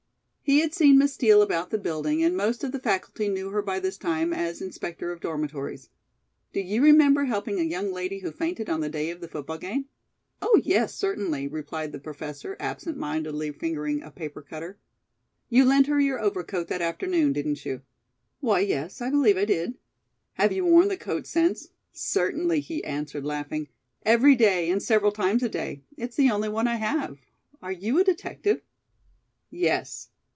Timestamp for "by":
3.61-3.79